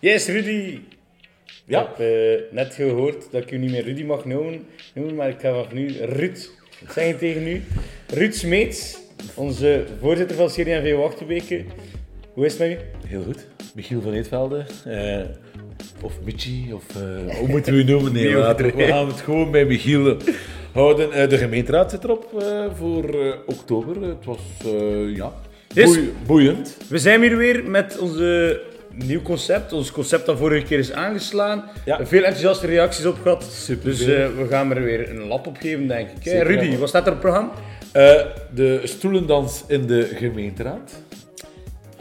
[0.00, 0.78] Yes, Rudy.
[1.64, 1.80] Ja.
[1.80, 4.64] Ik heb eh, net gehoord dat ik u niet meer Rudy mag noemen,
[5.14, 6.50] maar ik ga vanaf nu Ruud
[6.86, 7.62] zeggen tegen u.
[8.14, 8.98] Ruud Smeets,
[9.34, 11.64] onze voorzitter van CD&V Wachtenbeke.
[12.32, 13.08] Hoe is het met u?
[13.08, 13.46] Heel goed.
[13.74, 14.64] Michiel van Eetvelde.
[14.84, 15.20] eh,
[16.02, 18.12] of Michi, of eh, hoe moeten we u noemen?
[18.12, 20.16] Nee, we, gaan het gewoon bij Michiel
[20.72, 21.28] houden.
[21.28, 22.42] De gemeenteraad zit erop
[22.76, 24.02] voor oktober.
[24.02, 24.38] Het was,
[25.14, 25.32] ja,
[26.26, 26.76] boeiend.
[26.88, 28.60] We zijn hier weer met onze
[29.06, 29.72] nieuw concept.
[29.72, 31.64] Ons concept dat vorige keer is aangeslaan.
[31.84, 32.06] Ja.
[32.06, 33.44] Veel enthousiaste reacties op gehad.
[33.44, 36.16] Super Dus eh, we gaan er weer een lap op geven, denk ik.
[36.22, 36.76] Zeker, Rudy, ja.
[36.76, 37.52] wat staat er op het programma?
[37.92, 41.02] Eh, de stoelendans in de gemeenteraad.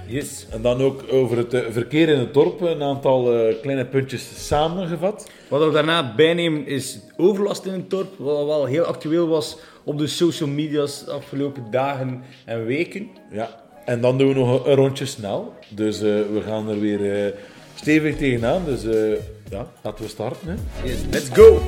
[0.06, 0.46] Yes.
[0.52, 3.24] En dan ook over het eh, verkeer in het dorp een aantal
[3.62, 5.32] kleine puntjes samengevat.
[5.50, 9.98] Wat we daarna bijnemen is overlast in het dorp, wat wel heel actueel was op
[9.98, 13.10] de social media's de afgelopen dagen en weken.
[13.32, 15.54] Ja, en dan doen we nog een, rondje snel.
[15.70, 17.34] Dus eh, we gaan er weer eh,
[17.76, 18.66] stevig tegenaan.
[18.66, 19.20] Dus eh,
[19.50, 20.48] ja, laten we starten.
[20.48, 20.88] Hè.
[20.88, 21.62] Yes, let's go!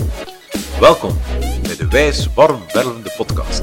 [0.79, 1.13] Welkom
[1.61, 3.61] bij de Wijs Warm Wervende podcast.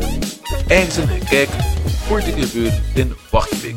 [0.68, 1.58] Einzen en kijken
[2.08, 3.74] politiek gebeuren in Wachtbeek.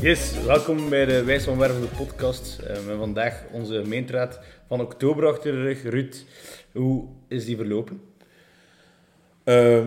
[0.00, 2.58] Yes, welkom bij de Wijs van Wervende podcast.
[2.58, 5.82] Eh, met vandaag onze gemeenteraad van oktober achter de rug.
[5.82, 6.24] Ruud,
[6.72, 8.07] hoe is die verlopen?
[9.48, 9.84] Ehm,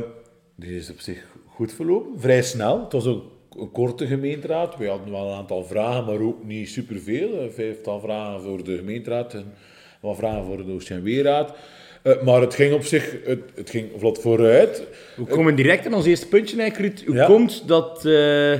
[0.55, 2.83] die is op zich goed verlopen, vrij snel.
[2.83, 3.23] Het was ook
[3.59, 4.77] een korte gemeenteraad.
[4.77, 7.41] We hadden wel een aantal vragen, maar ook niet superveel.
[7.41, 9.53] Een vijftal vragen voor de gemeenteraad en
[10.01, 11.53] wat vragen voor de Oost- en Weerraad.
[12.03, 14.83] Eh, maar het ging op zich het, het ging vlot vooruit.
[15.15, 17.07] We komen direct aan ons eerste puntje eigenlijk, Ruud.
[17.07, 17.25] Hoe Ja.
[17.25, 18.53] komt dat, eh,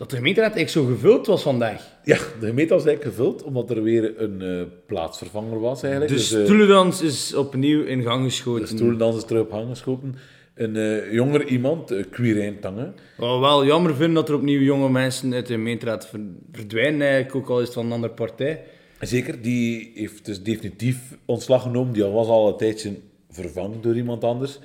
[0.00, 1.88] dat de gemeenteraad eigenlijk zo gevuld was vandaag?
[2.04, 6.12] Ja, de gemeente was eigenlijk gevuld, omdat er weer een eh, plaatsvervanger was eigenlijk.
[6.12, 8.60] De Dus, eh, stoelendans is opnieuw in gang geschoten.
[8.62, 10.14] De stoelendans is terug op gang geschoten.
[10.54, 12.92] Een eh, jonger iemand, uh, Quirijn Tange.
[13.16, 16.20] Wat we wel jammer vinden dat er opnieuw jonge mensen uit de gemeenteraad ver-
[16.52, 18.62] verdwijnen, eigenlijk, ook al is het van een andere partij.
[19.00, 21.92] Zeker, die heeft dus definitief ontslag genomen.
[21.92, 22.92] Die was al een tijdje
[23.30, 24.58] vervangen door iemand anders.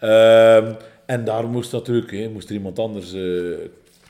[0.00, 0.72] Ehm,
[1.06, 3.20] en daar moest natuurlijk, hè, moest er iemand anders, eh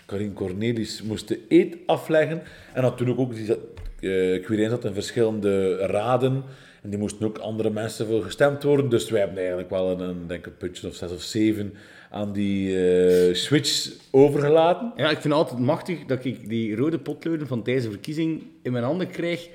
[0.06, 2.42] Karin Cornelis, moest de eet afleggen.
[2.74, 6.42] En natuurlijk ook, die eh, Quirijn zat in verschillende raden.
[6.82, 8.88] En die moesten ook andere mensen voor gestemd worden.
[8.88, 11.74] Dus wij hebben eigenlijk wel een, een denk een puntje of zes of zeven
[12.10, 14.92] aan die eh, switch overgelaten.
[14.96, 18.42] Ja, ik vind het altijd machtig dat ik die rode potloden van tijdens de verkiezing
[18.62, 19.48] in mijn handen krijg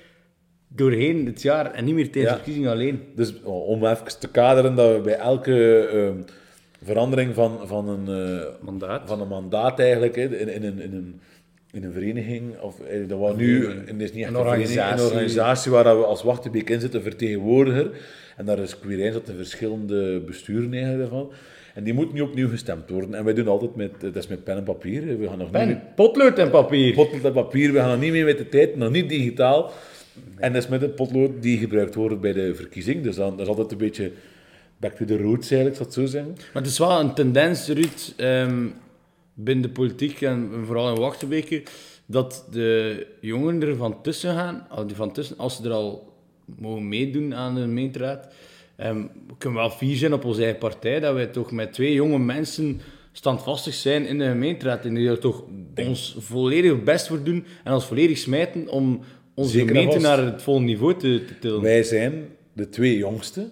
[0.67, 2.37] doorheen het jaar en niet meer tijdens Ja.
[2.37, 3.03] de verkiezing alleen.
[3.15, 6.21] Dus om even te kaderen dat we bij elke ehm,
[6.83, 8.07] verandering van, van, een,
[8.39, 9.01] eh, Mandaat.
[9.05, 11.19] van een mandaat eigenlijk hè, in, in, een, in, een,
[11.71, 15.03] in een vereniging, of eh, dat was nu het is niet echt Een organisatie.
[15.05, 17.91] een organisatie waar we als Wachtenbeek in zitten, vertegenwoordiger.
[18.37, 21.31] En daar is Quirijn zat in verschillende besturen eigenlijk daarvan.
[21.73, 23.13] En die moet nu opnieuw gestemd worden.
[23.13, 25.17] En wij doen altijd met, dat is met pen en papier.
[25.19, 26.93] We gaan nog niet Pen, potlood en papier.
[26.93, 27.71] potlood en papier.
[27.71, 29.71] We gaan nog niet mee met de tijd, nog niet digitaal.
[30.37, 33.03] En dat is met een potlood die gebruikt wordt bij de verkiezing.
[33.03, 34.11] Dus dan, dat is altijd een beetje
[34.81, 36.31] back to the roots eigenlijk, zou het zo zeggen.
[36.53, 38.67] Maar het is wel een tendens, Ruud, ehm,
[39.33, 41.63] binnen de politiek en vooral in Wachtenbeke,
[42.05, 46.13] dat de jongeren er van tussen gaan, die van tussen, als ze er al
[46.59, 48.27] mogen meedoen aan de gemeenteraad.
[48.75, 51.93] Ehm, we kunnen wel fier zijn op onze eigen partij, dat wij toch met twee
[51.93, 52.81] jonge mensen
[53.11, 55.43] standvastig zijn in de gemeenteraad en die er toch
[55.75, 59.01] ons volledig best voor doen en ons volledig smijten om
[59.33, 61.61] onze Zeker gemeente naar het volgende niveau te, te tillen.
[61.61, 63.51] Wij zijn de twee jongsten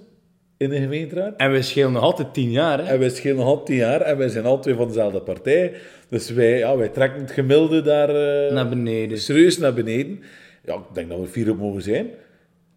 [0.60, 1.34] in de gemeenteraad.
[1.38, 2.84] En we schelen nog altijd tien jaar, hè?
[2.84, 5.74] En wij schelen nog al tien jaar en wij zijn al twee van dezelfde partij.
[6.10, 9.20] Dus wij, ja, wij trekken het gemiddelde daar eh, Naar beneden.
[9.20, 10.20] serieus naar beneden.
[10.66, 12.08] Ja, ik denk dat we fier op mogen zijn.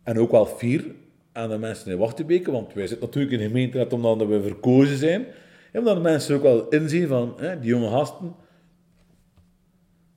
[0.04, 0.84] En ook wel fier
[1.32, 4.96] aan de mensen in Wachtenbeke, want wij zitten natuurlijk in de gemeenteraad omdat we verkozen
[4.96, 5.26] zijn.
[5.72, 8.26] En omdat de mensen ook wel inzien van, hè, die jonge gasten,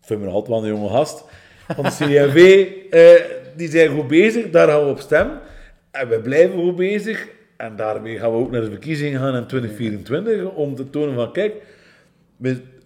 [0.02, 1.24] ik vind me nog altijd wel een jonge gast,
[1.76, 3.26] van de CNV, eh,
[3.56, 5.40] die zijn goed bezig, daar gaan we op stemmen.
[5.92, 7.28] En we blijven goed bezig.
[7.58, 11.32] En daarmee gaan we ook naar de verkiezingen gaan in 2024, om te tonen van,
[11.32, 11.54] kijk,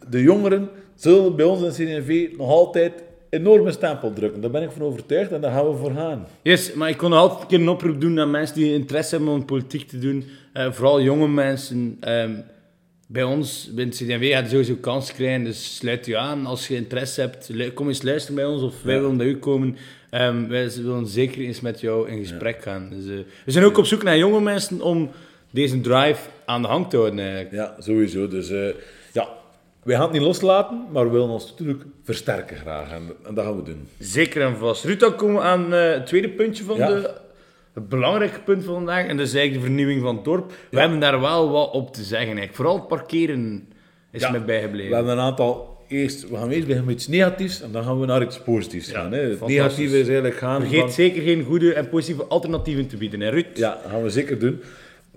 [0.09, 2.93] de jongeren zullen bij ons in CNV nog altijd
[3.29, 4.41] enorme stempel drukken.
[4.41, 6.27] Daar ben ik van overtuigd en daar gaan we voor gaan.
[6.41, 9.33] Yes, maar ik kon altijd een keer een oproep doen aan mensen die interesse hebben
[9.33, 10.23] om politiek te doen.
[10.53, 11.97] Eh, vooral jonge mensen.
[11.99, 12.31] Ehm,
[13.07, 15.43] bij ons, bij het CDMW, gaat sowieso kans krijgen.
[15.43, 17.73] Dus sluit je aan als je interesse hebt.
[17.73, 19.77] Kom eens luisteren bij ons of wij willen bij u komen.
[20.09, 22.89] Ehm, wij willen zeker eens met jou in gesprek gaan.
[22.89, 25.09] Dus, eh, we zijn ook op zoek naar jonge mensen om
[25.51, 27.19] deze drive aan de hand te houden.
[27.19, 27.51] Eigenlijk.
[27.51, 28.27] Ja, sowieso.
[28.27, 28.67] Dus eh,
[29.13, 29.27] ja,
[29.83, 32.91] wij gaan het niet loslaten, maar we willen ons natuurlijk versterken graag.
[32.91, 33.87] En, en dat gaan we doen.
[33.99, 34.83] Zeker en vast.
[34.83, 36.87] Ruud, dan komen we aan eh, het tweede puntje van Ja.
[36.87, 37.13] de...
[37.73, 40.51] Het belangrijke punt van vandaag, en dat is eigenlijk de vernieuwing van het dorp.
[40.71, 42.17] We hebben daar wel wat op te zeggen.
[42.27, 42.55] Eigenlijk.
[42.55, 43.67] Vooral het parkeren
[44.11, 44.95] is mij We bijgebleven.
[44.95, 48.05] hebben een aantal eerst, we gaan eerst beginnen met iets negatiefs en dan gaan we
[48.05, 49.11] naar iets positiefs gaan.
[49.11, 49.19] Hè.
[49.19, 53.19] Het negatieve is eigenlijk gaan Vergeet van- zeker geen goede en positieve alternatieven te bieden.
[53.19, 53.45] Hè, Ruud?
[53.57, 54.61] Ja, dat gaan we zeker doen.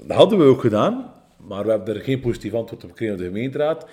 [0.06, 1.12] Dat hadden we ook gedaan,
[1.46, 3.86] maar we hebben er geen positief antwoord op gekregen op de gemeenteraad.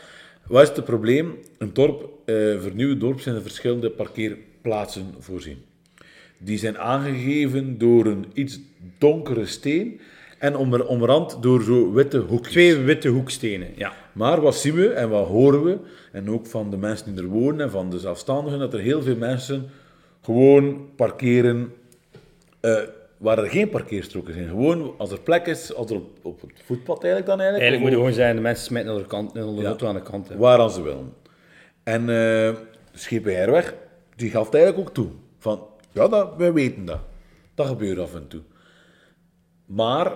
[0.47, 1.35] Wat is het probleem?
[1.57, 5.57] Een dorp, eh vernieuwd dorp, zijn er verschillende parkeerplaatsen voorzien.
[6.37, 8.59] Die zijn aangegeven door een iets
[8.97, 9.99] donkere steen
[10.39, 12.51] en onder, omrand door zo witte hoekjes.
[12.51, 13.93] Twee witte hoekstenen, ja.
[14.13, 15.77] Maar wat zien we en wat horen we,
[16.11, 19.01] en ook van de mensen die er wonen en van de zelfstandigen, dat er heel
[19.01, 19.69] veel mensen
[20.21, 21.73] gewoon parkeren
[22.59, 22.77] eh,
[23.17, 24.47] waar er geen parkeerstroken zijn.
[24.47, 27.69] Gewoon als er plek is, als er op, op het voetpad eigenlijk dan eigenlijk.
[27.69, 29.67] Eigenlijk moet het gewoon zijn, de mensen smijten naar de, kant, naar de Ja.
[29.67, 30.29] auto aan de kant.
[30.29, 30.37] Hè.
[30.37, 31.13] waar als ze willen.
[31.83, 32.55] En de
[32.93, 33.73] schepen Herweg,
[34.15, 35.07] die gaf het eigenlijk ook toe.
[35.37, 36.99] Van, ja, dat, wij weten dat.
[37.55, 38.41] Dat gebeurt af en toe.
[39.65, 40.13] Maar,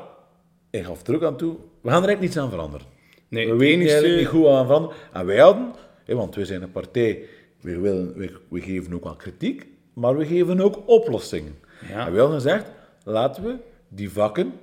[0.73, 2.87] hij gaf er ook aan toe, we gaan er eigenlijk niets aan veranderen.
[3.27, 4.97] Nee, we weten eigenlijk niet goed aan veranderen.
[5.13, 5.73] En wij hadden,
[6.05, 7.23] hè, want wij zijn een partij,
[7.61, 11.55] we, willen, we, we geven ook wel kritiek, maar we geven ook oplossingen.
[11.89, 12.05] Ja.
[12.05, 12.65] En wij hadden gezegd,
[13.03, 13.55] laten we
[13.87, 14.53] die vakken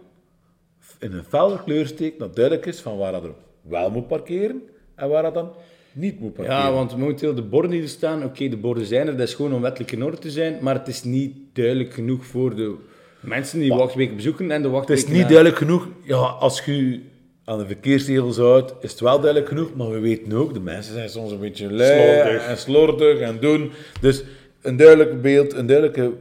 [0.98, 4.62] in een felle kleur steken, dat duidelijk is van waar dat er wel moet parkeren
[4.94, 5.52] en waar dat dan
[5.92, 6.60] niet moet parkeren.
[6.60, 9.34] Ja, want momenteel de borden die er staan, oké, de borden zijn er, dat is
[9.34, 12.76] gewoon om wettelijk in orde te zijn, maar het is niet duidelijk genoeg voor de
[13.20, 15.04] mensen die wachtweken bezoeken en de Het wachtweken...
[15.04, 15.88] is niet duidelijk genoeg.
[16.02, 17.00] Ja, als je
[17.44, 19.74] aan de verkeersregels houdt, is het wel duidelijk genoeg.
[19.74, 22.46] Maar we weten ook, de mensen zijn soms een beetje lui Slordig.
[22.46, 23.70] en slordig en doen.
[24.00, 24.22] Dus
[24.62, 26.12] een duidelijk beeld, een duidelijke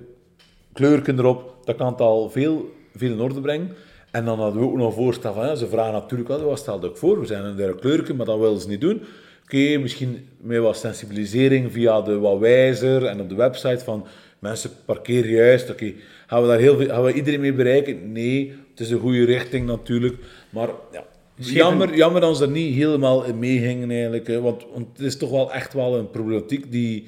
[0.74, 3.76] kleurken erop, dat kan het al veel, veel in orde brengen.
[4.12, 6.60] En dan hadden we ook nog een voorstel van, ja, ze vragen natuurlijk wel, wat
[6.60, 7.20] stelde ik voor?
[7.20, 9.02] We zijn een duidelijk kleurken, maar dat willen ze niet doen.
[9.44, 14.06] Oké, misschien met wat sensibilisering via de wat wijzer en op de website van
[14.40, 15.70] mensen parkeren juist.
[15.70, 15.94] Oké,
[16.30, 18.12] gaan we daar heel veel, gaan we iedereen mee bereiken?
[18.12, 20.16] Nee, het is een goede richting natuurlijk.
[20.50, 21.06] Maar ja,
[21.36, 24.28] jammer, jammer dat ze er niet helemaal in meegingen eigenlijk.
[24.28, 27.08] Hè, want, want het is toch wel echt wel een problematiek die,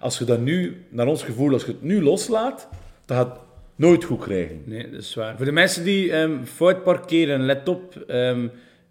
[0.00, 2.68] als je dat nu, naar ons gevoel, als je het nu loslaat,
[3.04, 3.40] dat gaat
[3.76, 4.62] nooit goed krijgen.
[4.64, 5.36] Nee, dat is waar.
[5.36, 8.04] Voor de mensen die ehm, fout parkeren, let op.
[8.06, 8.46] ehm,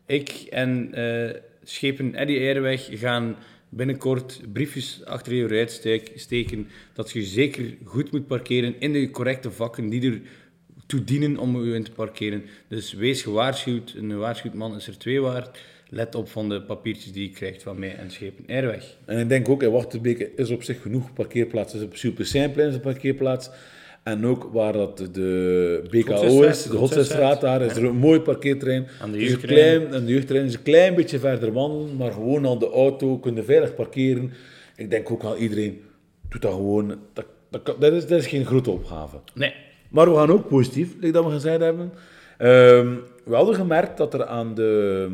[0.05, 3.35] ik en eh, schepen Eddy Eirweg gaan
[3.75, 5.81] binnenkort briefjes achter je ruit
[6.15, 10.21] steken dat je zeker goed moet parkeren in de correcte vakken die er
[10.85, 12.43] toe dienen om u in te parkeren.
[12.67, 13.93] Dus wees gewaarschuwd.
[13.97, 15.59] Een gewaarschuwd man is er twee waard.
[15.89, 18.97] Let op van de papiertjes die je krijgt van mij en schepen Eirweg.
[19.05, 21.79] En ik denk ook, in is op zich genoeg parkeerplaatsen.
[21.79, 23.49] Er is op Superseinplein is een parkeerplaats.
[24.05, 28.87] En ook waar dat de BKO is, de Godsdienststraat, daar is er een mooi parkeerterrein.
[29.01, 29.79] Aan de jeugdterrein.
[29.79, 33.17] klein, aan de jeugdterrein is een klein beetje verder wandelen, maar gewoon aan de auto
[33.17, 34.33] kunnen veilig parkeren.
[34.75, 35.81] Ik denk ook wel iedereen
[36.29, 36.87] doet dat gewoon.
[37.13, 39.17] Dat, dat, kan- dat, is, dat is geen grote opgave.
[39.33, 39.53] Nee.
[39.89, 41.91] Maar we gaan ook positief, like dat we gezegd hebben.
[42.37, 42.93] Ehm,
[43.23, 45.07] we hadden gemerkt dat er aan de,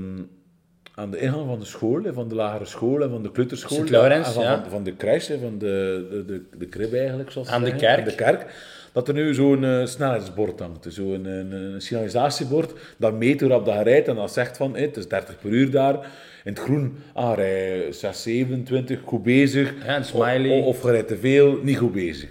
[0.95, 3.87] aan de ingang van de school, van de lagere school en van de kleuterschool, van,
[3.87, 4.23] ja.
[4.23, 7.87] van, van de crash, van de, de, de, de crib eigenlijk, zoals Aan de zeggen,
[7.87, 7.99] kerk.
[7.99, 8.45] aan de kerk,
[8.91, 10.85] dat er nu zo'n eh, snelheidsbord hangt.
[10.89, 14.75] Zo'n een, een signalisatiebord, dat meet hoe rap dat je rijdt en dat zegt van,
[14.75, 15.95] het is 30 per uur daar.
[16.43, 19.73] In het groen, ah, rij 6, 27, goed bezig.
[20.01, 20.59] Smiley.
[20.59, 22.29] Of, of je rijdt te veel, niet goed bezig.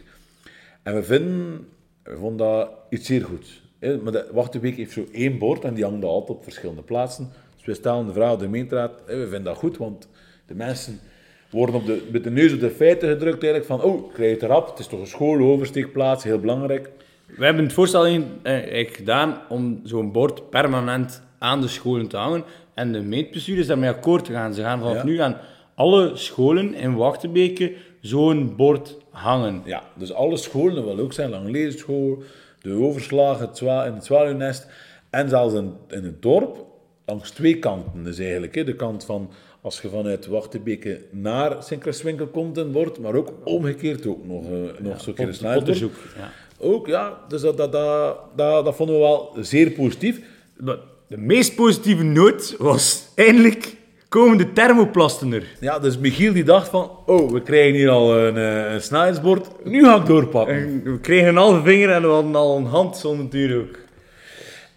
[0.82, 1.68] En we vinden,
[2.02, 3.62] we vonden dat iets zeer goeds.
[3.78, 3.96] hè.
[3.96, 7.30] Maar de Wachtenbeek heeft zo één bord en die hangt altijd op verschillende plaatsen.
[7.56, 10.08] Dus we stellen de vraag aan de gemeenteraad, we vinden dat goed, want
[10.46, 11.00] de mensen
[11.50, 14.34] worden op de, met de neus op de feiten gedrukt eigenlijk van, oh, krijg je
[14.34, 16.90] het erop, het is toch een school, oversteekplaats, heel belangrijk.
[17.26, 22.08] We hebben het voorstel in, eh, eigenlijk gedaan om zo'n bord permanent aan de scholen
[22.08, 22.44] te hangen.
[22.74, 24.54] En de gemeentbestuur is daarmee akkoord gegaan.
[24.54, 25.04] Ze gaan vanaf Ja.
[25.04, 25.36] nu aan
[25.74, 29.62] alle scholen in Wachtenbeke zo'n bord hangen.
[29.64, 32.22] Ja, dus alle scholen, dat wil ook zijn, Langleerschool,
[32.62, 34.66] de Overslag, het Zwa in het Zwaluwnest
[35.10, 36.64] en zelfs in, in het dorp,
[37.06, 38.54] langs twee kanten dus eigenlijk.
[38.54, 38.64] Hè.
[38.64, 44.06] De kant van, als je vanuit Wachtenbeke naar Sint-Christwinkel komt en wordt, maar ook omgekeerd
[44.06, 45.54] ook nog, eh nog zo'n keer een.
[45.54, 45.94] Potterzoek.
[46.16, 46.30] Ja.
[46.58, 50.20] Ook, ja, dus dat, dat, dat, dat, dat vonden we wel zeer positief.
[50.56, 50.76] Maar
[51.06, 53.76] De meest positieve noot was eindelijk
[54.10, 55.44] komen de thermoplasten er.
[55.60, 59.64] Ja, dus Michiel die dacht van, oh, we krijgen hier al een, eh, een snelheidsbord,
[59.64, 60.54] nu ga ik doorpakken.
[60.54, 63.78] En we kregen een halve vinger en we hadden al een hand zonder duur ook.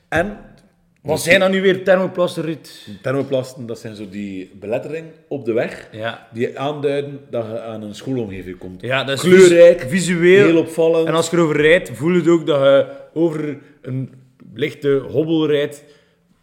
[0.08, 0.38] En
[1.04, 2.68] Wat zijn dan nu weer thermoplasten, Ruud?
[3.02, 6.28] thermoplasten, dat zijn zo die belettering op de weg, Ja.
[6.34, 8.82] die aanduiden dat je aan een schoolomgeving komt.
[8.82, 10.46] Ja, dat is Kleurrijk, vis- visueel.
[10.46, 11.08] heel opvallend.
[11.08, 14.12] En als je erover rijdt, voel je het ook dat je over een
[14.54, 15.84] lichte hobbel rijdt.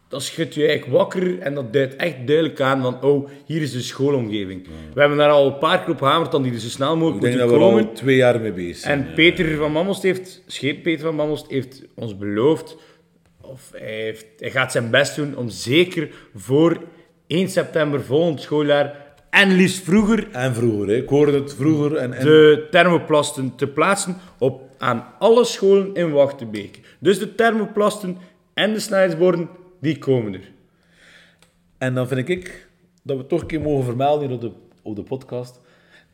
[0.08, 3.72] Dat schudt je eigenlijk wakker en dat duidt echt duidelijk aan van, oh, hier is
[3.72, 4.66] de schoolomgeving.
[4.94, 6.98] We hebben daar al een paar keer op gehamerd dan die er zo snel ik
[6.98, 7.88] mogelijk denk moeten dat we er komen.
[7.88, 9.06] al twee jaar mee bezig zijn.
[9.06, 9.14] En.
[9.14, 12.76] Peter van Mammost heeft, scheep Peter van Mammost heeft ons beloofd,
[13.50, 16.82] of hij, heeft, hij gaat zijn best doen om zeker voor
[17.26, 20.94] 1 september volgend schooljaar en liefst vroeger En vroeger, hè.
[20.94, 21.96] ik hoorde het vroeger.
[21.96, 26.80] En, en de thermoplasten te plaatsen op, aan alle scholen in Wachtenbeek.
[26.98, 28.16] Dus de thermoplasten
[28.54, 29.48] en de snijdsborden,
[29.80, 30.50] die komen er.
[31.78, 32.68] En dan vind ik
[33.02, 34.50] dat we toch een keer mogen vermelden hier op de,
[34.82, 35.60] op de podcast.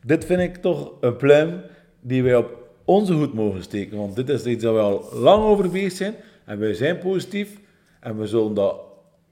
[0.03, 1.61] Dit vind ik toch een pluim
[2.01, 3.97] die wij op onze hoed mogen steken.
[3.97, 6.15] Want dit is iets dat we al lang over bezig zijn.
[6.47, 7.59] En wij zijn positief.
[7.99, 8.75] En we zullen dat,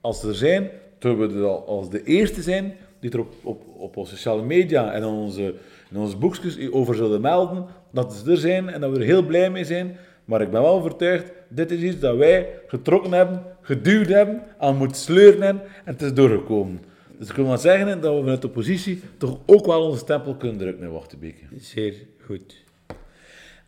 [0.00, 3.96] als er zijn, zullen we dat als de eerste zijn die er op, op, op
[3.96, 5.54] onze sociale media en in onze,
[5.90, 7.66] in onze boekjes over zullen melden.
[7.92, 9.96] Dat ze er zijn en dat we er heel blij mee zijn.
[10.24, 14.76] Maar ik ben wel overtuigd, dit is iets dat wij getrokken hebben, geduwd hebben, aan
[14.76, 16.80] moeten sleuren hebben en het is doorgekomen.
[17.18, 20.34] Dus ik wil maar zeggen dat we vanuit de oppositie toch ook wel onze stempel
[20.34, 21.44] kunnen drukken in Wachtenbeke.
[21.58, 21.94] Zeer
[22.24, 22.64] goed.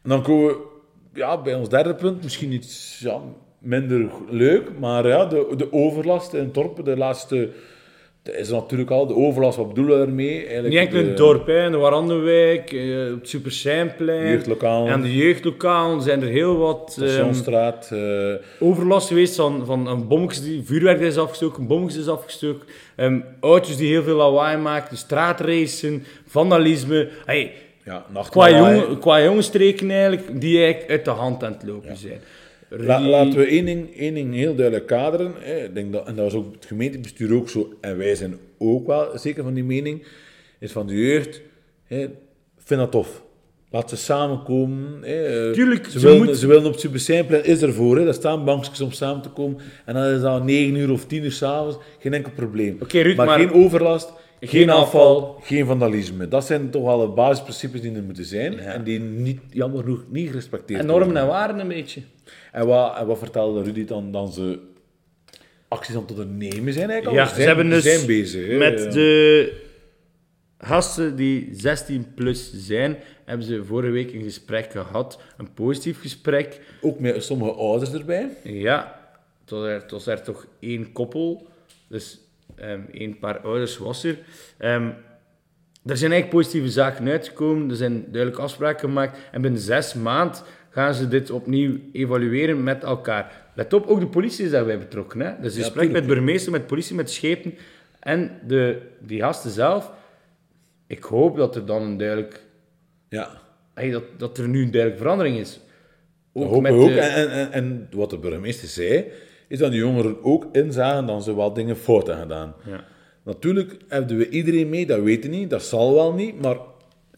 [0.03, 0.78] En dan komen we
[1.19, 3.21] ja, bij ons derde punt, misschien iets ja,
[3.59, 7.51] minder leuk, maar ja, de, de overlast in Torpen, de laatste...
[8.23, 10.39] Dat is natuurlijk al de overlast, wat bedoelen we daarmee?
[10.39, 13.27] Eigenlijk Niet enkel in het dorp, hè, in de Warandenwijk, eh, op
[14.87, 14.93] het.
[14.93, 17.33] En de jeugdlokalen zijn er heel wat ehm,
[17.91, 23.21] eh, overlast geweest van, van een bommetjes die, vuurwerk is afgestoken, bommetjes is afgestoken, ehm,
[23.41, 27.09] auto's die heel veel lawaai maken, straatracen, vandalisme.
[27.25, 27.53] Hey,
[27.89, 32.21] ja, qua, jong, qua jongstreken eigenlijk, die eigenlijk uit de hand aan het lopen zijn.
[32.69, 35.33] La- laten we één ding, één ding heel duidelijk kaderen.
[35.39, 35.65] Hè.
[35.65, 38.87] Ik denk dat, en dat was ook het gemeentebestuur ook zo, en wij zijn ook
[38.87, 40.07] wel zeker van die mening,
[40.59, 41.41] is van de jeugd,
[41.85, 42.07] hè,
[42.59, 43.23] vind dat tof.
[43.71, 44.99] Laat ze samenkomen.
[45.03, 45.53] Hè.
[45.53, 47.97] Tuurlijk, ze, ze willen, moet- ze willen op het Superseinplein, is ervoor.
[47.99, 48.05] Hè.
[48.05, 49.59] Daar staan bankjes om samen te komen.
[49.85, 52.77] En dan is dat 9 uur of 10 uur s'avonds, geen enkel probleem.
[52.83, 56.29] Oké, Ruud, maar, maar- geen overlast, geen, afval, geen vandalisme.
[56.29, 58.59] Dat zijn toch wel de basisprincipes die er moeten zijn.
[58.59, 61.05] En die niet, jammer genoeg niet gerespecteerd en worden.
[61.07, 62.01] normen en waarden een beetje.
[62.53, 64.59] En wat, en wat vertelde Rudy dan, dan ze
[65.69, 67.07] acties aan het ondernemen zijn eigenlijk?
[67.07, 67.25] al?
[67.25, 68.59] Ja, Ze zijn, hebben dus zijn bezig.
[68.59, 69.53] met de
[70.59, 75.21] gasten die 16 plus zijn, hebben ze vorige week een gesprek gehad.
[75.37, 76.61] Een positief gesprek.
[76.81, 78.29] Ook met sommige ouders erbij.
[78.43, 79.01] Ja,
[79.41, 81.47] het was er, het was er toch één koppel.
[81.89, 82.21] Dus
[82.61, 84.19] ehm één paar ouders was er.
[84.59, 84.89] Ehm,
[85.87, 87.71] er zijn eigenlijk positieve zaken uitgekomen.
[87.71, 89.19] Er zijn duidelijke afspraken gemaakt.
[89.33, 93.33] En binnen zes maanden gaan ze dit opnieuw evalueren met elkaar.
[93.55, 95.21] Let op, ook de politie is daarbij betrokken.
[95.21, 95.33] Hè?
[95.41, 97.55] Dus je Ja, spreekt met burgemeester, met politie, met schepen
[98.01, 99.93] en de, die gasten zelf.
[100.87, 102.41] Ik hoop dat er dan een duidelijk...
[103.09, 103.31] Ja,
[103.75, 105.61] hey, dat, dat er nu een duidelijke verandering is.
[106.33, 106.89] Ook hopen met we ook.
[106.89, 109.05] de- en, en, en wat de burgemeester zei,
[109.49, 112.55] is dat de jongeren ook inzagen dat ze wel dingen fout hebben gedaan.
[112.67, 112.85] Ja.
[113.23, 116.57] Natuurlijk hebben we iedereen mee, dat weten we niet, dat zal wel niet, maar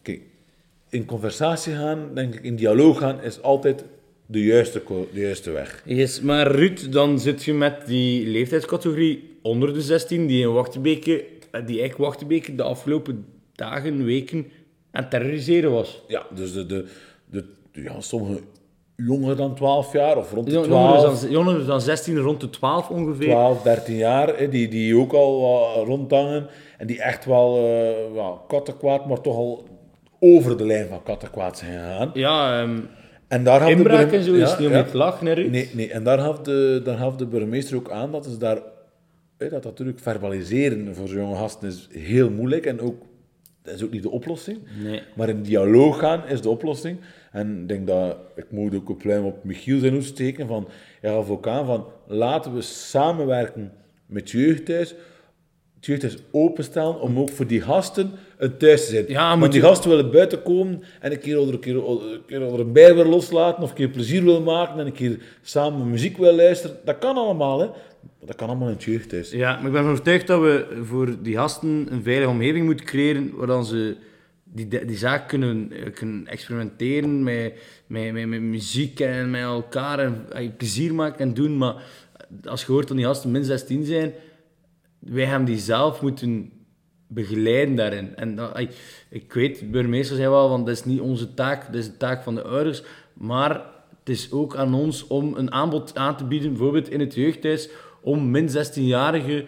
[0.01, 0.21] kijk,
[0.89, 3.85] in conversatie gaan, denk ik, in dialoog gaan, is altijd
[4.25, 4.81] de juiste,
[5.13, 5.81] de juiste weg.
[5.85, 11.25] Yes, maar Ruud, dan zit je met die leeftijdscategorie onder de 16, die in Wachtenbeke,
[11.51, 14.45] eh, die eigenlijk Wachtenbeke de afgelopen dagen, weken
[14.91, 16.01] aan het terroriseren was.
[16.07, 16.85] Ja, dus de, de,
[17.29, 18.41] de, ja, sommige
[18.95, 22.49] jonger dan 12 jaar of rond de Jonger 12, dan, jonger dan 16, rond de
[22.49, 23.29] 12 ongeveer.
[23.29, 28.33] 12, 13 jaar, die, die ook al wat rondhangen en die echt wel eh ja,
[28.47, 29.67] kattenkwaad, maar toch al
[30.19, 32.11] over de lijn van kattenkwaad zijn gegaan.
[32.13, 32.79] Ja, ehm,
[33.27, 34.85] En daar had de en zo is ja, niet om ja.
[34.91, 35.51] lachen?
[35.51, 38.59] Nee, nee, en daar gaf de, daar gaf de burgemeester ook aan dat ze daar,
[39.37, 43.01] dat natuurlijk verbaliseren voor zo'n jonge gasten is heel moeilijk en ook,
[43.71, 44.59] dat is ook niet de oplossing.
[44.83, 45.01] Nee.
[45.15, 46.97] Maar in dialoog gaan is de oplossing.
[47.31, 50.67] En ik denk dat, ik moet ook een pluim op Michiel zijn hoed steken, van,
[51.41, 53.71] aan van, laten we samenwerken
[54.05, 54.95] met het jeugdhuis,
[55.81, 59.05] het jeugdhuis openstellen om ook voor die gasten een thuis te zijn.
[59.07, 62.45] Ja, Want die gasten willen buiten komen en een keer onder een keer, een keer
[62.45, 65.89] onder een bij willen loslaten, of een keer plezier willen maken en een keer samen
[65.89, 66.77] muziek willen luisteren.
[66.85, 67.67] Dat kan allemaal, hè.
[68.25, 69.31] Dat kan allemaal in het jeugdhuis.
[69.31, 73.31] Ja, maar ik ben overtuigd dat we voor die gasten een veilige omgeving moeten creëren
[73.35, 73.95] waar dan ze
[74.43, 77.53] die, die zaak kunnen, eh, kunnen experimenteren met,
[77.87, 81.57] met, met, met muziek en met elkaar en eh, plezier maken en doen.
[81.57, 81.75] Maar
[82.43, 84.13] als je hoort dat die gasten min 16 zijn,
[85.01, 86.51] wij hebben die zelf moeten
[87.07, 88.15] begeleiden daarin.
[88.15, 88.75] En dat, ik,
[89.09, 92.23] ik weet, burgemeester zei wel, want dat is niet onze taak, dat is de taak
[92.23, 92.83] van de ouders.
[93.13, 93.51] Maar
[93.99, 97.69] het is ook aan ons om een aanbod aan te bieden, bijvoorbeeld in het jeugdhuis,
[98.01, 99.45] om min 16-jarigen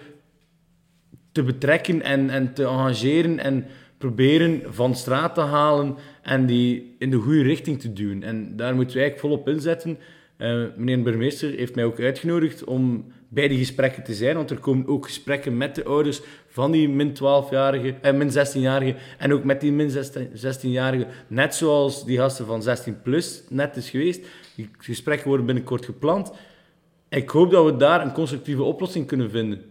[1.32, 3.66] te betrekken en, en te engageren en
[3.98, 8.24] proberen van straat te halen en die in de goede richting te duwen.
[8.24, 9.98] En daar moeten wij eigenlijk volop inzetten.
[10.38, 14.50] Eh, meneer de burgemeester heeft mij ook uitgenodigd om bij die gesprekken te zijn, want
[14.50, 19.34] er komen ook gesprekken met de ouders van die min 12-jarigen, eh, min 16-jarigen en
[19.34, 19.92] ook met die min
[20.34, 24.26] 16-jarigen, net zoals die gasten van 16 plus net is geweest.
[24.56, 26.32] Die gesprekken worden binnenkort gepland.
[27.10, 29.62] Ik hoop dat we daar een constructieve oplossing kunnen vinden.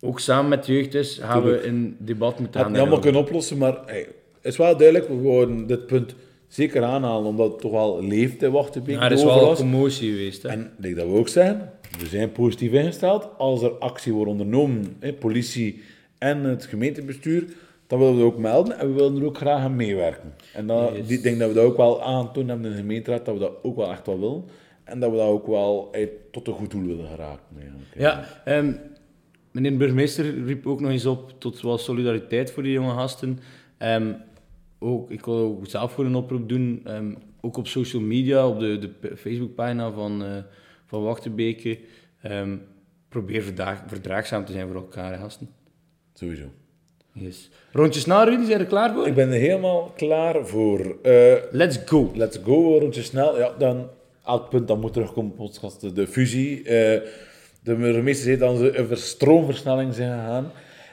[0.00, 1.62] ook samen met de jeugd is, gaan Tuurlijk.
[1.62, 2.70] we in debat moeten Het gaan.
[2.72, 4.06] niet allemaal kunnen oplossen, maar hey,
[4.40, 6.14] het is wel duidelijk, we worden dit punt
[6.48, 8.94] zeker aanhalen, omdat het toch wel leeft in Wachtenbeek.
[8.94, 10.42] Ja, er is wel een commotie geweest.
[10.42, 10.48] Hè.
[10.48, 13.28] En ik denk dat we ook zeggen, we zijn positief ingesteld.
[13.38, 15.82] Als er actie wordt ondernomen, hè, politie
[16.18, 17.44] en het gemeentebestuur,
[17.86, 20.34] dan willen we dat ook melden en we willen er ook graag aan meewerken.
[20.54, 21.08] En dan, Yes.
[21.08, 23.52] ik denk dat we dat ook wel aantonen hebben in de gemeenteraad, dat we dat
[23.62, 24.44] ook wel echt wel willen.
[24.84, 25.94] En dat we dat ook wel
[26.30, 27.42] tot een goed doel willen geraken.
[27.96, 28.72] Ja, ehm,
[29.50, 33.38] meneer de burgemeester riep ook nog eens op tot wel solidariteit voor die jonge gasten.
[33.78, 34.12] Ehm,
[34.78, 38.60] ook, ik wil ook zelf voor een oproep doen, ehm, ook op social media, op
[38.60, 40.36] de, de Facebookpagina van, eh
[40.88, 41.78] van Wachtenbeke.
[42.22, 42.56] Ehm,
[43.08, 45.48] probeer verdraag- verdraagzaam te zijn voor elkaar, hè, gasten.
[46.14, 46.44] Sowieso.
[47.12, 47.50] Yes.
[47.72, 49.06] Rondjes na, Rudy, zijn er klaar voor?
[49.06, 50.96] Ik ben er helemaal klaar voor.
[51.02, 52.10] Eh, Let's go.
[52.14, 53.38] Let's go, rondje snel.
[53.38, 53.88] Ja, dan,
[54.26, 55.94] elk punt dat moet terugkomen op gasten.
[55.94, 56.58] De fusie.
[56.58, 57.00] eh,
[57.62, 60.50] de burgemeester zei dat ze een stroomversnelling zijn gegaan.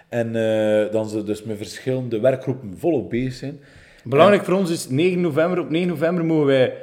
[0.10, 3.60] En eh, dan ze dus met verschillende werkgroepen volop bezig zijn.
[4.04, 5.60] Belangrijk voor ons is 9 november.
[5.60, 6.74] Op 9 november mogen wij,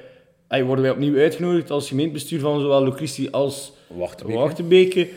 [0.61, 5.09] worden wij opnieuw uitgenodigd als gemeentebestuur van zowel Lucristie als Wacht Wachtenbeke.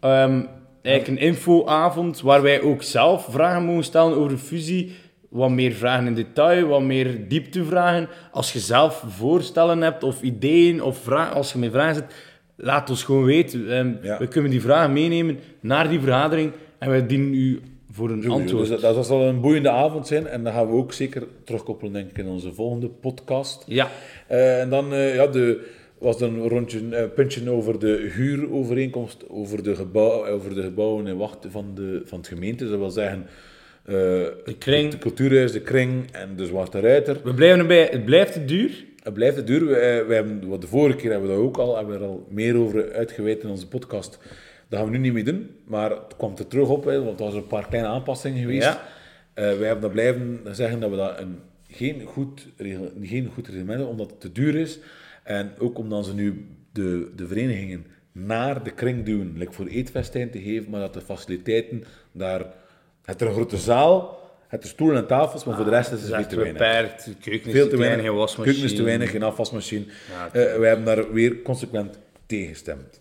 [0.00, 0.40] Ehm
[0.82, 4.92] eigenlijk een infoavond waar wij ook zelf vragen mogen stellen over de fusie.
[5.28, 8.08] Wat meer vragen in detail, wat meer dieptevragen.
[8.32, 12.14] Als je zelf voorstellen hebt of ideeën of vragen, als je met vragen zit,
[12.56, 13.70] laat ons gewoon weten.
[13.72, 14.18] Ehm, Ja.
[14.18, 17.60] We kunnen die vragen meenemen naar die vergadering en wij dienen u
[18.00, 18.40] voor een Sowieso.
[18.42, 18.68] antwoord.
[18.68, 20.26] Dus dat, dat zal een boeiende avond zijn.
[20.26, 23.64] En dan gaan we ook zeker terugkoppelen denk ik, in onze volgende podcast.
[23.66, 23.90] Ja,
[24.26, 25.66] Eh, en dan eh, ja, de,
[25.98, 31.06] was er een rondje, eh, puntje over de huurovereenkomst, over de, gebouw, over de gebouwen
[31.06, 32.68] en wachten van, de, van het gemeente.
[32.68, 33.26] Dat wil zeggen,
[33.84, 34.92] de kring.
[34.92, 37.16] het cultuurhuis, de kring en de Zwarte Ruiter.
[37.24, 38.84] We blijven erbij, het blijft te duur.
[39.02, 39.66] Het blijft het duur.
[39.66, 42.10] We, we hebben, wat de vorige keer hebben we dat ook al, hebben we er
[42.10, 44.18] al meer over uitgeweid in onze podcast.
[44.70, 47.18] Dat gaan we nu niet meer doen, maar het kwam er terug op, hè, want
[47.18, 48.62] er was een paar kleine aanpassingen geweest.
[48.62, 48.82] Ja.
[49.34, 53.46] Eh, wij hebben dat blijven zeggen dat we dat een, geen, goed regel, geen goed
[53.46, 54.78] reglement hebben, omdat het te duur is.
[55.22, 60.30] En ook omdat ze nu de, de verenigingen naar de kring duwen, like voor eetfestijn
[60.30, 62.46] te geven, maar dat de faciliteiten daar...
[63.04, 64.18] Het is een grote zaal,
[64.48, 66.28] het is stoelen en tafels, maar voor de rest is Het het is veel echt
[66.28, 66.58] te weinig.
[66.60, 67.04] beperkt.
[67.04, 68.04] De keuken is Veel te weinig.
[68.04, 68.54] geen wasmachine.
[68.54, 69.84] Keuken is te weinig, geen afwasmachine.
[70.10, 73.00] Ja, Eh, wij hebben daar weer consequent tegengestemd.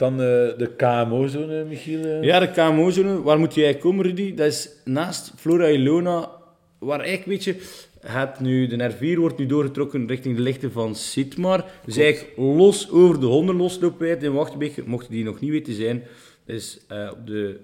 [0.00, 0.18] Dan eh,
[0.58, 2.04] de KMO-zone, Michiel.
[2.04, 2.22] eh.
[2.22, 4.34] Ja, de KMO-zone, waar moet jij komen, Rudy?
[4.34, 6.30] Dat is naast Flora Ilona,
[6.78, 7.54] waar eigenlijk, weet je,
[8.06, 11.64] het nu, de R4 wordt nu doorgetrokken richting de lichten van Sitmar.
[11.84, 16.02] Dus eigenlijk los over de hondenlosloopwijd in Wachtenbeek, mochten die nog niet weten zijn,
[16.44, 17.60] dat is eh, op de,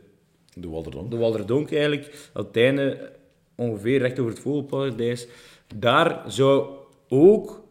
[0.54, 1.10] De Walderdonk.
[1.10, 3.10] de Walderdonk eigenlijk, het einde,
[3.54, 5.26] ongeveer recht over het Vogelparadijs.
[5.76, 6.66] Daar zou
[7.08, 7.64] ook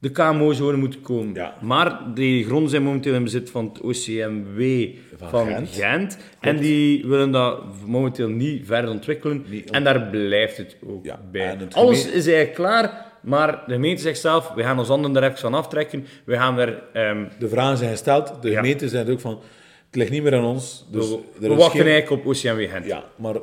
[0.00, 1.34] de KMO-zone moeten komen.
[1.34, 1.54] Ja.
[1.60, 5.68] Maar die gronden zijn momenteel in bezit van het OCMW Van van, Gent.
[5.70, 6.18] Gent.
[6.40, 9.44] En die willen dat momenteel niet verder ontwikkelen.
[9.48, 11.56] Niet- en daar blijft het ook Ja, bij.
[11.58, 15.16] het Alles gemeen- is eigenlijk klaar, maar de gemeente zegt zelf, we gaan ons handen
[15.16, 16.06] er even van aftrekken.
[16.24, 16.82] We gaan er...
[16.92, 18.42] ehm, De vragen zijn gesteld.
[18.42, 18.56] De Ja.
[18.56, 19.40] gemeente zei ook van,
[19.86, 20.86] het ligt niet meer aan ons.
[20.90, 21.08] Dus
[21.38, 22.86] we wachten geen- eigenlijk op OCMW Gent.
[22.86, 23.34] Ja, maar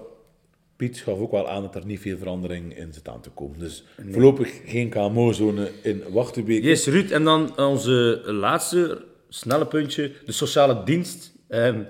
[0.76, 3.60] Piet gaf ook wel aan dat er niet veel verandering in zit aan te komen.
[3.60, 6.64] Dus voorlopig geen KMO-zone in Wachtenbeek.
[6.64, 7.12] Yes, Ruud.
[7.12, 11.34] En dan onze laatste snelle puntje, de sociale dienst.
[11.48, 11.82] Ehm,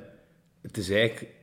[0.62, 1.34] het is eigenlijk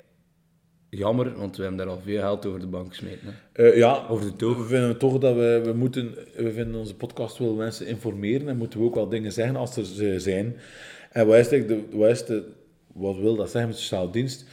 [0.91, 3.35] jammer, want we hebben daar al veel geld over de bank gesmeten.
[3.53, 4.57] Eh, ja, Over de toog.
[4.57, 8.57] we vinden toch dat we, we moeten, we vinden onze podcast willen mensen informeren en
[8.57, 10.57] moeten we ook wel dingen zeggen als er ze zijn.
[11.11, 12.45] En wat is, het, de, wat, is de,
[12.93, 14.45] wat wil dat zeggen met de sociale dienst?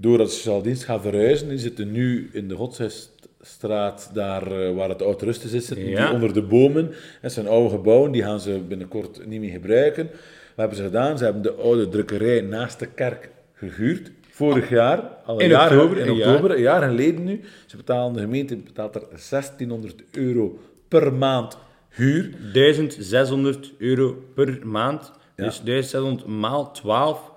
[0.00, 4.88] Doordat de sociale dienst gaat verhuizen, die zitten nu in de Godshuisstraat, daar eh, waar
[4.88, 6.04] het oud rusten is, zitten Ja.
[6.06, 6.90] die onder de bomen.
[7.22, 10.04] Dat zijn oude gebouwen, die gaan ze binnenkort niet meer gebruiken.
[10.06, 11.18] Wat hebben ze gedaan?
[11.18, 14.10] Ze hebben de oude drukkerij naast de kerk gehuurd.
[14.30, 16.28] Vorig jaar, al een In jaar, oktober, in een jaar.
[16.34, 17.40] oktober, een jaar geleden nu.
[17.66, 20.58] Ze betalen, de gemeente betaalt er 1600 euro
[20.88, 21.58] per maand
[21.88, 22.30] huur.
[22.52, 25.12] 1600 euro per maand.
[25.36, 25.44] Ja.
[25.44, 27.32] Dus 1600 maal 12.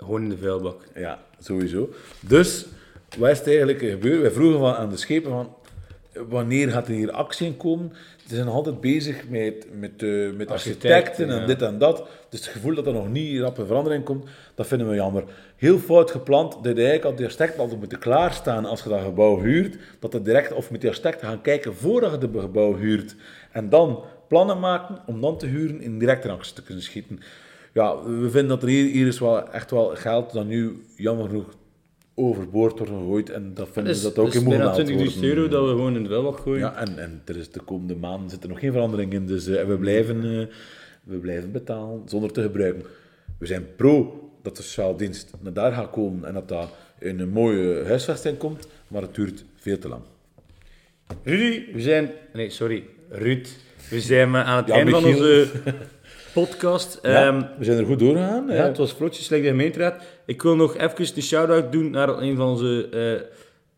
[0.00, 0.82] Gewoon in de vuilbak.
[0.94, 1.88] Ja, sowieso.
[2.20, 2.66] Dus,
[3.18, 4.20] wat is het eigenlijk gebeurd?
[4.20, 5.54] Wij vroegen van, aan de schepen van,
[6.28, 7.92] wanneer gaat er hier actie in komen?
[8.26, 11.46] Ze zijn altijd bezig met, met, eh, met architecten, Architecten, en ja.
[11.46, 12.08] dit en dat.
[12.28, 15.24] Dus het gevoel dat er nog niet rap een verandering komt, dat vinden we jammer.
[15.56, 19.40] Heel fout gepland, dat eigenlijk al de architecten altijd moeten klaarstaan als je dat gebouw
[19.40, 19.76] huurt.
[19.98, 23.16] Dat er direct, of met de architecten gaan kijken voordat je het gebouw huurt.
[23.52, 27.20] En dan plannen maken om dan te huren in direct in actie te kunnen schieten.
[27.72, 31.26] Ja, we vinden dat er hier, hier is wel echt wel geld dat nu jammer
[31.26, 31.54] genoeg
[32.14, 33.30] overboord wordt gegooid.
[33.30, 35.24] En dat vinden Dus, we dat ook dus in moet bijna gehaald 20.000 worden.
[35.24, 36.60] euro dat we gewoon in de vuilbak gooien.
[36.60, 39.26] Ja, en, en er is de komende maanden zit er nog geen verandering in.
[39.26, 40.46] Dus eh, we, blijven, eh,
[41.04, 42.82] we blijven betalen zonder te gebruiken.
[43.38, 47.20] We zijn pro dat de sociale dienst naar daar gaat komen en dat dat in
[47.20, 50.02] een mooie huisvesting komt, maar het duurt veel te lang.
[51.22, 52.10] Rudy, we zijn...
[52.32, 52.84] Nee, sorry.
[53.08, 53.48] Ruud.
[53.90, 55.48] We zijn aan het Ja, einde van onze
[56.32, 56.98] podcast.
[57.02, 58.46] Ja, Ehm, we zijn er goed doorgegaan.
[58.48, 60.02] Ja, het was vlotjes, slecht de gemeenteraad.
[60.26, 63.26] Ik wil nog even de shout-out doen naar een van onze eh,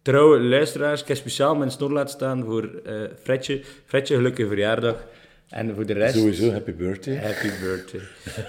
[0.02, 1.00] trouwe luisteraars.
[1.02, 3.60] Ik heb speciaal mijn snor laten staan voor eh Fredje.
[3.86, 5.06] Fredje, gelukkige verjaardag.
[5.48, 7.16] En voor de rest, Sowieso, happy birthday.
[7.16, 8.00] happy birthday.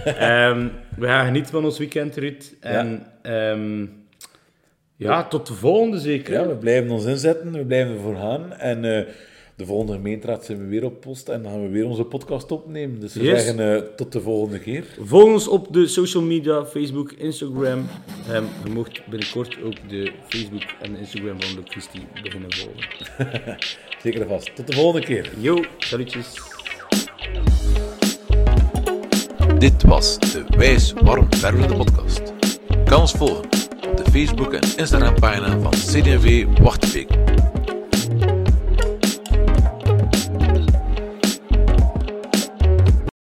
[0.50, 2.54] Ehm, we gaan genieten van ons weekend, Ruud.
[2.60, 3.56] En ja,
[4.96, 6.34] ja tot de volgende zeker.
[6.34, 8.54] Ja, we blijven ons inzetten, we blijven ervoor gaan.
[8.54, 9.06] En eh,
[9.64, 12.52] de volgende gemeenteraad zijn we weer op post en dan gaan we weer onze podcast
[12.52, 13.00] opnemen.
[13.00, 13.44] Dus we Yes.
[13.44, 14.86] zeggen eh, tot de volgende keer.
[15.04, 17.88] Volg ons op de social media, Facebook, Instagram.
[18.30, 23.58] Ehm, je mocht binnenkort ook de Facebook en Instagram van de Christie beginnen volgen.
[24.04, 24.56] Zeker en vast.
[24.56, 25.32] Tot de volgende keer.
[25.40, 26.28] Yo, salutjes.
[29.58, 32.22] Dit was de Wijs Warm Wervende podcast.
[32.86, 33.44] Kan ons volgen
[33.90, 37.33] op de Facebook en Instagram pagina van CDV Wachtenbeek.